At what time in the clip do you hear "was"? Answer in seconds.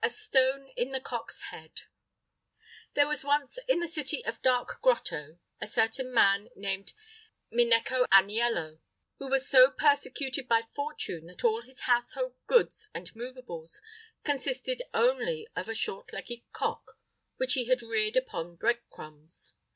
3.05-3.23, 9.29-9.47